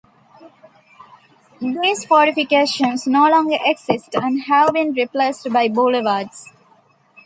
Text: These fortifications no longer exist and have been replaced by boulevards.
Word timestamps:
These 1.59 2.05
fortifications 2.07 3.05
no 3.05 3.29
longer 3.29 3.59
exist 3.63 4.15
and 4.15 4.41
have 4.45 4.73
been 4.73 4.93
replaced 4.93 5.53
by 5.53 5.67
boulevards. 5.67 6.51